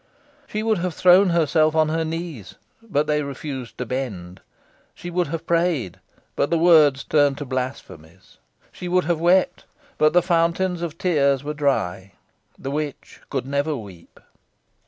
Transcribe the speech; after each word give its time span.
She 0.47 0.63
would 0.63 0.79
have 0.79 0.95
thrown 0.95 1.29
herself 1.29 1.75
on 1.75 1.89
her 1.89 2.03
knees, 2.03 2.55
but 2.81 3.05
they 3.05 3.21
refused 3.21 3.77
to 3.77 3.85
bend. 3.85 4.41
She 4.95 5.11
would 5.11 5.27
have 5.27 5.45
prayed, 5.45 5.99
but 6.35 6.49
the 6.49 6.57
words 6.57 7.03
turned 7.03 7.37
to 7.37 7.45
blasphemies. 7.45 8.39
She 8.71 8.87
would 8.87 9.03
have 9.03 9.19
wept, 9.19 9.65
but 9.99 10.13
the 10.13 10.23
fountains 10.23 10.81
of 10.81 10.97
tears 10.97 11.43
were 11.43 11.53
dry. 11.53 12.13
The 12.57 12.71
witch 12.71 13.19
could 13.29 13.45
never 13.45 13.77
weep. 13.77 14.19